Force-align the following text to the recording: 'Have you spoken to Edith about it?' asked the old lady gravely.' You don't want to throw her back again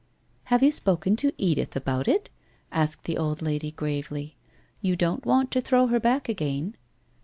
'Have 0.45 0.63
you 0.63 0.71
spoken 0.71 1.15
to 1.17 1.31
Edith 1.37 1.75
about 1.75 2.07
it?' 2.07 2.31
asked 2.71 3.03
the 3.03 3.19
old 3.19 3.43
lady 3.43 3.69
gravely.' 3.69 4.35
You 4.81 4.95
don't 4.95 5.27
want 5.27 5.51
to 5.51 5.61
throw 5.61 5.85
her 5.85 5.99
back 5.99 6.27
again 6.27 6.75